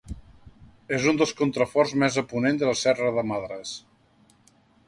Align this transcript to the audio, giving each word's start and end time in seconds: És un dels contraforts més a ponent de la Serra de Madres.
És 0.97 1.05
un 1.11 1.19
dels 1.19 1.33
contraforts 1.43 1.93
més 2.05 2.19
a 2.23 2.25
ponent 2.33 2.59
de 2.65 2.71
la 2.71 2.81
Serra 2.83 3.15
de 3.19 3.25
Madres. 3.35 3.79